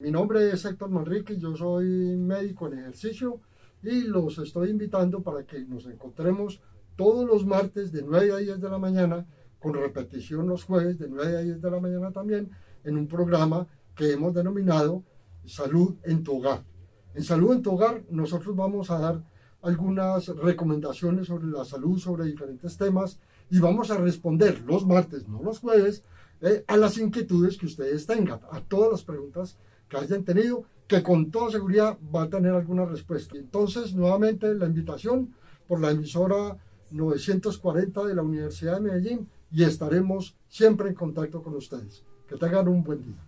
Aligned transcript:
Mi 0.00 0.12
nombre 0.12 0.52
es 0.52 0.64
Héctor 0.64 0.90
Manrique, 0.90 1.38
yo 1.38 1.56
soy 1.56 1.84
médico 2.16 2.68
en 2.68 2.78
ejercicio 2.78 3.40
y 3.82 4.02
los 4.02 4.38
estoy 4.38 4.70
invitando 4.70 5.24
para 5.24 5.44
que 5.44 5.58
nos 5.64 5.86
encontremos 5.86 6.60
todos 6.94 7.26
los 7.26 7.44
martes 7.44 7.90
de 7.90 8.02
9 8.02 8.32
a 8.32 8.36
10 8.36 8.60
de 8.60 8.70
la 8.70 8.78
mañana, 8.78 9.26
con 9.58 9.74
repetición 9.74 10.46
los 10.46 10.62
jueves 10.62 11.00
de 11.00 11.08
9 11.08 11.38
a 11.38 11.40
10 11.40 11.60
de 11.60 11.70
la 11.72 11.80
mañana 11.80 12.12
también, 12.12 12.48
en 12.84 12.96
un 12.96 13.08
programa 13.08 13.66
que 13.96 14.12
hemos 14.12 14.32
denominado 14.32 15.02
Salud 15.44 15.96
en 16.04 16.22
tu 16.22 16.36
hogar. 16.38 16.62
En 17.14 17.24
Salud 17.24 17.52
en 17.54 17.62
tu 17.62 17.72
hogar 17.72 18.04
nosotros 18.08 18.54
vamos 18.54 18.92
a 18.92 19.00
dar 19.00 19.24
algunas 19.62 20.28
recomendaciones 20.28 21.26
sobre 21.26 21.46
la 21.46 21.64
salud, 21.64 21.98
sobre 21.98 22.24
diferentes 22.24 22.76
temas 22.76 23.18
y 23.50 23.58
vamos 23.58 23.90
a 23.90 23.96
responder 23.96 24.60
los 24.62 24.86
martes, 24.86 25.28
no 25.28 25.42
los 25.42 25.58
jueves, 25.60 26.02
eh, 26.40 26.64
a 26.66 26.76
las 26.76 26.98
inquietudes 26.98 27.56
que 27.56 27.66
ustedes 27.66 28.06
tengan, 28.06 28.40
a 28.50 28.60
todas 28.60 28.92
las 28.92 29.02
preguntas 29.02 29.56
que 29.88 29.96
hayan 29.96 30.24
tenido, 30.24 30.64
que 30.86 31.02
con 31.02 31.30
toda 31.30 31.50
seguridad 31.50 31.98
va 32.14 32.24
a 32.24 32.30
tener 32.30 32.52
alguna 32.52 32.84
respuesta. 32.84 33.36
Entonces, 33.36 33.94
nuevamente 33.94 34.54
la 34.54 34.66
invitación 34.66 35.34
por 35.66 35.80
la 35.80 35.90
emisora 35.90 36.56
940 36.90 38.04
de 38.04 38.14
la 38.14 38.22
Universidad 38.22 38.74
de 38.74 38.80
Medellín 38.80 39.28
y 39.50 39.64
estaremos 39.64 40.36
siempre 40.48 40.88
en 40.88 40.94
contacto 40.94 41.42
con 41.42 41.54
ustedes. 41.54 42.04
Que 42.28 42.36
tengan 42.36 42.68
un 42.68 42.82
buen 42.82 43.02
día. 43.02 43.24